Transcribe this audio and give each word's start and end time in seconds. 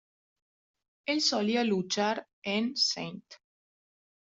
Él 1.05 1.21
solía 1.21 1.63
luchar 1.63 2.27
en 2.41 2.71
St. 2.71 3.23